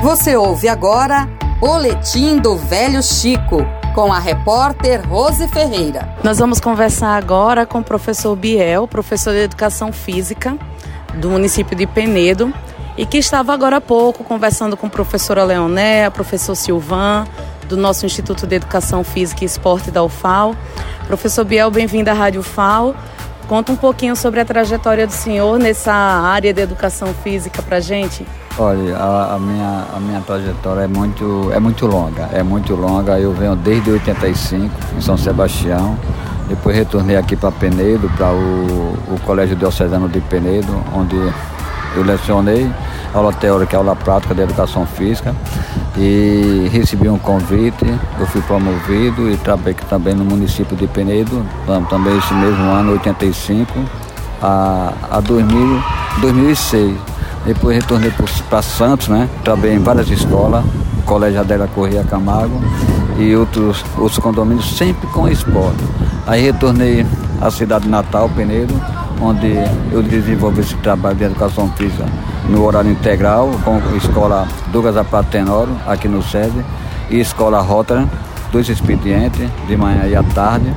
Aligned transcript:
Você 0.00 0.36
ouve 0.36 0.68
agora 0.68 1.28
Boletim 1.58 2.38
do 2.38 2.56
Velho 2.56 3.02
Chico, 3.02 3.66
com 3.96 4.12
a 4.12 4.20
repórter 4.20 5.04
Rose 5.08 5.48
Ferreira. 5.48 6.14
Nós 6.22 6.38
vamos 6.38 6.60
conversar 6.60 7.16
agora 7.16 7.66
com 7.66 7.80
o 7.80 7.84
professor 7.84 8.36
Biel, 8.36 8.86
professor 8.86 9.32
de 9.32 9.40
Educação 9.40 9.92
Física 9.92 10.56
do 11.14 11.28
município 11.28 11.76
de 11.76 11.84
Penedo, 11.84 12.54
e 12.96 13.04
que 13.04 13.18
estava 13.18 13.52
agora 13.52 13.78
há 13.78 13.80
pouco 13.80 14.22
conversando 14.22 14.76
com 14.76 14.86
a 14.86 14.90
professora 14.90 15.42
Leoné, 15.42 16.08
professor 16.10 16.54
Silvan, 16.54 17.26
do 17.68 17.76
nosso 17.76 18.06
Instituto 18.06 18.46
de 18.46 18.54
Educação 18.54 19.02
Física 19.02 19.42
e 19.42 19.46
Esporte 19.46 19.90
da 19.90 20.04
UFAL. 20.04 20.54
Professor 21.08 21.44
Biel, 21.44 21.72
bem-vindo 21.72 22.08
à 22.08 22.14
Rádio 22.14 22.40
UFAL. 22.40 22.94
Conta 23.48 23.72
um 23.72 23.76
pouquinho 23.76 24.14
sobre 24.14 24.38
a 24.38 24.44
trajetória 24.44 25.08
do 25.08 25.12
senhor 25.12 25.58
nessa 25.58 25.92
área 25.92 26.54
de 26.54 26.60
educação 26.60 27.12
física 27.14 27.60
para 27.62 27.80
gente. 27.80 28.24
Olha, 28.60 28.96
a, 28.96 29.36
a, 29.36 29.38
minha, 29.38 29.84
a 29.94 30.00
minha 30.00 30.20
trajetória 30.20 30.80
é 30.80 30.88
muito, 30.88 31.48
é 31.52 31.60
muito 31.60 31.86
longa, 31.86 32.28
é 32.32 32.42
muito 32.42 32.74
longa. 32.74 33.16
Eu 33.16 33.32
venho 33.32 33.54
desde 33.54 33.88
85 33.88 34.74
em 34.96 35.00
São 35.00 35.16
Sebastião, 35.16 35.96
depois 36.48 36.74
retornei 36.74 37.16
aqui 37.16 37.36
para 37.36 37.52
Penedo, 37.52 38.10
para 38.16 38.32
o, 38.32 38.96
o 39.14 39.20
Colégio 39.24 39.54
Diocesano 39.54 40.08
de 40.08 40.20
Penedo, 40.22 40.82
onde 40.92 41.14
eu 41.94 42.02
lecionei 42.02 42.68
aula 43.14 43.32
teórica 43.32 43.76
aula 43.76 43.94
prática 43.94 44.34
de 44.34 44.42
educação 44.42 44.84
física 44.84 45.34
e 45.96 46.68
recebi 46.72 47.08
um 47.08 47.18
convite, 47.18 47.86
eu 48.18 48.26
fui 48.26 48.40
promovido 48.42 49.30
e 49.30 49.36
trabalhei 49.36 49.74
também 49.88 50.14
no 50.14 50.24
município 50.24 50.76
de 50.76 50.88
Penedo, 50.88 51.46
também 51.88 52.16
esse 52.18 52.34
mesmo 52.34 52.64
ano, 52.72 52.92
85, 52.92 53.72
a, 54.42 54.92
a 55.12 55.20
2000, 55.20 55.82
2006. 56.20 57.17
Depois 57.44 57.76
retornei 57.76 58.12
para 58.48 58.62
Santos, 58.62 59.08
né? 59.08 59.28
Trabalhei 59.42 59.76
em 59.76 59.78
várias 59.78 60.10
escolas, 60.10 60.64
Colégio 61.04 61.40
Adélia 61.40 61.66
Corrêa 61.66 62.04
Camargo 62.04 62.60
e 63.18 63.34
outros, 63.34 63.84
outros 63.96 64.18
condomínios, 64.18 64.76
sempre 64.76 65.06
com 65.08 65.28
esporte. 65.28 65.82
Aí 66.26 66.42
retornei 66.42 67.06
à 67.40 67.50
cidade 67.50 67.88
natal, 67.88 68.28
Penedo, 68.28 68.74
onde 69.20 69.54
eu 69.90 70.02
desenvolvi 70.02 70.60
esse 70.60 70.76
trabalho 70.76 71.16
de 71.16 71.24
educação 71.24 71.70
física 71.72 72.04
no 72.48 72.64
horário 72.64 72.90
integral, 72.90 73.50
com 73.64 73.76
a 73.76 73.96
escola 73.96 74.46
Douglas 74.72 74.94
Tenoro, 75.30 75.70
aqui 75.86 76.08
no 76.08 76.22
SESI, 76.22 76.64
e 77.10 77.20
escola 77.20 77.60
Rotterdam, 77.60 78.08
dois 78.52 78.68
expedientes, 78.68 79.48
de 79.66 79.76
manhã 79.76 80.06
e 80.06 80.14
à 80.14 80.22
tarde, 80.22 80.72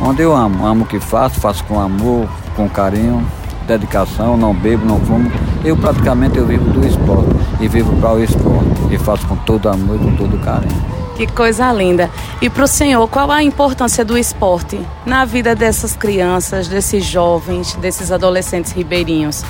onde 0.00 0.22
eu 0.22 0.34
amo, 0.34 0.66
amo 0.66 0.84
o 0.84 0.86
que 0.86 1.00
faço, 1.00 1.40
faço 1.40 1.64
com 1.64 1.80
amor, 1.80 2.28
com 2.54 2.68
carinho, 2.68 3.24
dedicação, 3.66 4.36
não 4.36 4.54
bebo, 4.54 4.84
não 4.84 5.00
fumo. 5.00 5.30
Eu 5.66 5.76
praticamente 5.76 6.38
eu 6.38 6.46
vivo 6.46 6.70
do 6.70 6.86
esporte 6.86 7.28
e 7.60 7.66
vivo 7.66 7.92
para 7.96 8.12
o 8.12 8.22
esporte 8.22 8.70
e 8.88 8.96
faço 8.96 9.26
com 9.26 9.34
todo 9.34 9.68
amor 9.68 9.96
e 9.96 9.98
com 9.98 10.14
todo 10.14 10.38
carinho. 10.38 10.80
Que 11.16 11.26
coisa 11.26 11.72
linda. 11.72 12.08
E 12.40 12.48
para 12.48 12.62
o 12.62 12.68
senhor, 12.68 13.08
qual 13.08 13.32
a 13.32 13.42
importância 13.42 14.04
do 14.04 14.16
esporte 14.16 14.78
na 15.04 15.24
vida 15.24 15.56
dessas 15.56 15.96
crianças, 15.96 16.68
desses 16.68 17.04
jovens, 17.04 17.74
desses 17.80 18.12
adolescentes 18.12 18.70
ribeirinhos? 18.70 19.42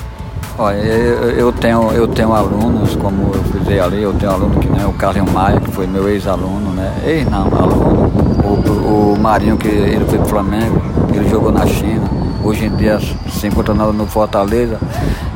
Olha, 0.57 0.77
eu, 0.77 1.29
eu, 1.29 1.51
tenho, 1.51 1.91
eu 1.91 2.07
tenho 2.07 2.33
alunos, 2.33 2.95
como 2.95 3.35
eu 3.35 3.43
fiz 3.43 3.79
ali, 3.79 4.01
eu 4.01 4.13
tenho 4.13 4.31
aluno 4.31 4.59
que 4.59 4.67
nem 4.67 4.87
o 4.87 4.93
Carlinho 4.93 5.31
Maia, 5.31 5.61
que 5.61 5.69
foi 5.69 5.85
meu 5.85 6.09
ex-aluno, 6.09 6.71
né? 6.71 6.91
Ex 7.05 7.29
não, 7.29 7.43
aluno. 7.43 8.11
O, 8.43 9.13
o 9.13 9.19
Marinho, 9.19 9.55
que 9.55 9.67
ele 9.67 10.03
foi 10.05 10.17
pro 10.17 10.29
Flamengo, 10.29 10.81
ele 11.13 11.29
jogou 11.29 11.51
na 11.51 11.67
China. 11.67 12.09
Hoje 12.43 12.65
em 12.65 12.75
dia 12.75 12.97
se 13.29 13.45
encontra 13.45 13.75
no 13.75 14.07
Fortaleza. 14.07 14.79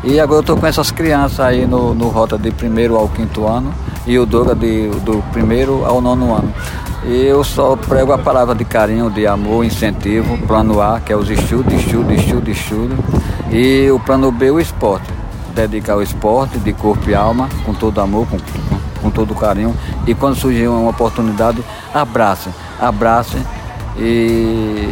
E 0.03 0.19
agora 0.19 0.37
eu 0.37 0.41
estou 0.41 0.57
com 0.57 0.65
essas 0.65 0.89
crianças 0.89 1.39
aí 1.39 1.67
no, 1.67 1.93
no 1.93 2.09
rota 2.09 2.35
de 2.35 2.49
primeiro 2.49 2.95
ao 2.95 3.07
quinto 3.07 3.45
ano 3.45 3.71
e 4.07 4.17
o 4.17 4.25
Doga 4.25 4.55
de, 4.55 4.89
do 5.01 5.23
primeiro 5.31 5.85
ao 5.85 6.01
nono 6.01 6.33
ano. 6.33 6.51
E 7.03 7.25
eu 7.25 7.43
só 7.43 7.75
prego 7.75 8.11
a 8.11 8.17
palavra 8.17 8.55
de 8.55 8.65
carinho, 8.65 9.11
de 9.11 9.27
amor, 9.27 9.63
incentivo, 9.63 10.37
plano 10.47 10.81
A, 10.81 10.99
que 10.99 11.13
é 11.13 11.15
os 11.15 11.29
estudos, 11.29 11.73
estudos, 11.73 12.19
estudos, 12.19 12.57
estudos, 12.57 12.97
e 13.51 13.89
o 13.91 13.99
plano 13.99 14.31
B, 14.31 14.51
o 14.51 14.59
esporte. 14.59 15.07
Dedicar 15.53 15.97
o 15.97 16.01
esporte 16.01 16.57
de 16.59 16.73
corpo 16.73 17.09
e 17.09 17.15
alma, 17.15 17.49
com 17.65 17.73
todo 17.73 17.99
amor, 18.01 18.27
com, 18.27 18.37
com 19.01 19.09
todo 19.09 19.35
carinho. 19.35 19.75
E 20.07 20.13
quando 20.15 20.35
surgir 20.35 20.67
uma 20.67 20.89
oportunidade, 20.89 21.63
abrace, 21.93 22.49
abrace, 22.79 23.37
e 23.97 24.89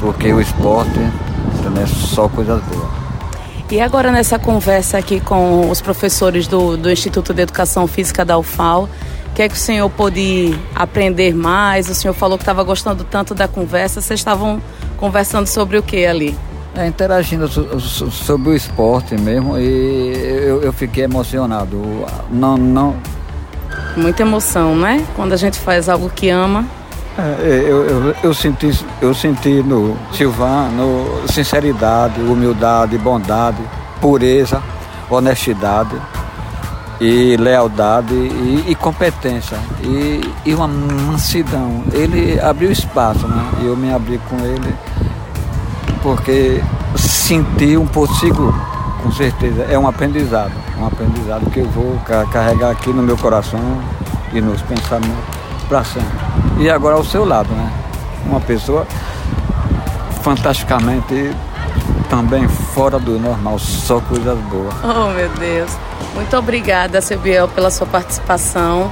porque 0.00 0.32
o 0.32 0.40
esporte 0.40 0.98
é 1.00 1.86
só 1.86 2.28
coisas 2.28 2.62
boas. 2.64 3.07
E 3.70 3.82
agora 3.82 4.10
nessa 4.10 4.38
conversa 4.38 4.96
aqui 4.96 5.20
com 5.20 5.68
os 5.68 5.82
professores 5.82 6.46
do, 6.46 6.74
do 6.78 6.90
Instituto 6.90 7.34
de 7.34 7.42
Educação 7.42 7.86
Física 7.86 8.24
da 8.24 8.38
UFAL, 8.38 8.88
o 9.30 9.34
que 9.34 9.42
é 9.42 9.48
que 9.48 9.54
o 9.54 9.58
senhor 9.58 9.90
pôde 9.90 10.58
aprender 10.74 11.34
mais? 11.34 11.86
O 11.90 11.94
senhor 11.94 12.14
falou 12.14 12.38
que 12.38 12.42
estava 12.42 12.62
gostando 12.62 13.04
tanto 13.04 13.34
da 13.34 13.46
conversa, 13.46 14.00
vocês 14.00 14.20
estavam 14.20 14.58
conversando 14.96 15.46
sobre 15.46 15.76
o 15.76 15.82
que 15.82 16.06
ali? 16.06 16.34
É, 16.74 16.86
interagindo 16.86 17.46
sobre 18.10 18.50
o 18.50 18.54
esporte 18.54 19.16
mesmo 19.16 19.58
e 19.58 20.14
eu, 20.46 20.62
eu 20.62 20.72
fiquei 20.72 21.04
emocionado. 21.04 22.06
Não, 22.30 22.56
não... 22.56 22.96
Muita 23.94 24.22
emoção, 24.22 24.76
né? 24.76 25.04
Quando 25.14 25.34
a 25.34 25.36
gente 25.36 25.58
faz 25.58 25.90
algo 25.90 26.08
que 26.08 26.30
ama. 26.30 26.64
É, 27.18 27.64
eu, 27.66 27.84
eu, 27.84 28.14
eu, 28.22 28.32
senti, 28.32 28.70
eu 29.02 29.12
senti 29.12 29.60
no 29.60 29.96
Silvano 30.12 31.20
sinceridade, 31.26 32.20
humildade, 32.20 32.96
bondade, 32.96 33.58
pureza, 34.00 34.62
honestidade 35.10 35.96
e 37.00 37.36
lealdade 37.36 38.14
e, 38.14 38.66
e 38.68 38.74
competência 38.76 39.58
e, 39.82 40.20
e, 40.46 40.54
uma 40.54 40.68
mansidão. 40.68 41.82
Ele 41.92 42.38
abriu 42.38 42.70
espaço, 42.70 43.26
né? 43.26 43.50
E 43.62 43.66
eu 43.66 43.76
me 43.76 43.92
abri 43.92 44.20
com 44.30 44.36
ele 44.36 44.72
porque 46.00 46.62
senti 46.96 47.76
um 47.76 47.86
pouco 47.86 48.14
seguro, 48.14 48.54
com 49.02 49.10
certeza. 49.10 49.66
É 49.68 49.76
um 49.76 49.88
aprendizado, 49.88 50.52
um 50.78 50.86
aprendizado 50.86 51.50
que 51.50 51.58
eu 51.58 51.68
vou 51.70 51.98
carregar 52.30 52.70
aqui 52.70 52.90
no 52.90 53.02
meu 53.02 53.16
coração 53.16 53.60
e 54.32 54.40
nos 54.40 54.62
pensamentos 54.62 55.37
para. 55.68 56.06
E 56.58 56.68
agora 56.70 56.96
ao 56.96 57.04
seu 57.04 57.24
lado, 57.24 57.52
né? 57.54 57.72
Uma 58.26 58.40
pessoa 58.40 58.86
fantasticamente 60.22 61.30
também 62.08 62.48
fora 62.48 62.98
do 62.98 63.18
normal, 63.18 63.58
só 63.58 64.00
coisas 64.00 64.38
boas. 64.40 64.74
Oh, 64.82 65.10
meu 65.10 65.28
Deus. 65.30 65.70
Muito 66.14 66.36
obrigada, 66.36 67.00
seu 67.00 67.48
pela 67.48 67.70
sua 67.70 67.86
participação. 67.86 68.90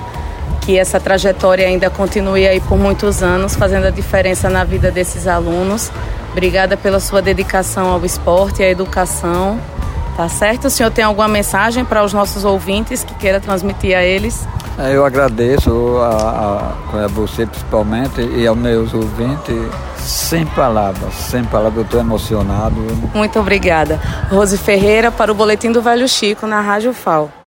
Que 0.61 0.79
essa 0.79 0.99
trajetória 0.99 1.67
ainda 1.67 1.89
continue 1.89 2.47
aí 2.47 2.61
por 2.61 2.77
muitos 2.79 3.23
anos, 3.23 3.55
fazendo 3.55 3.87
a 3.87 3.91
diferença 3.91 4.51
na 4.51 4.65
vida 4.65 4.91
desses 4.91 5.27
alunos. 5.27 5.91
Obrigada 6.33 6.77
pela 6.77 7.01
sua 7.01 7.23
dedicação 7.23 7.89
ao 7.89 8.05
esporte 8.05 8.63
e 8.63 8.65
à 8.65 8.69
educação. 8.69 9.59
Tá 10.17 10.29
certo? 10.29 10.67
O 10.67 10.71
senhor 10.71 10.91
tem 10.91 11.05
alguma 11.05 11.29
mensagem 11.29 11.85
para 11.85 12.03
os 12.03 12.13
nossos 12.13 12.45
ouvintes 12.45 13.05
que 13.05 13.15
queira 13.15 13.39
transmitir 13.39 13.97
a 13.97 14.03
eles? 14.03 14.47
É, 14.79 14.95
eu 14.95 15.07
agradeço 15.07 15.71
a, 15.99 16.75
a, 16.93 17.05
a 17.05 17.07
você 17.09 17.47
principalmente 17.47 18.21
e 18.21 18.47
aos 18.47 18.59
meus 18.59 18.93
ouvintes. 18.93 19.57
Sem 19.99 20.47
palavras, 20.47 21.13
sem 21.15 21.43
palavras, 21.45 21.79
eu 21.79 21.83
estou 21.83 21.99
emocionado. 21.99 22.77
Muito 23.13 23.41
obrigada. 23.41 24.01
Rose 24.31 24.57
Ferreira 24.57 25.11
para 25.11 25.33
o 25.33 25.35
Boletim 25.35 25.73
do 25.73 25.83
Velho 25.83 26.09
Chico 26.09 26.47
na 26.47 26.61
Rádio 26.61 26.93
FAO. 26.93 27.46